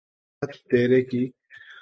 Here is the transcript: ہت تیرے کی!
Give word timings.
ہت 0.41 0.51
تیرے 0.69 1.01
کی! 1.09 1.21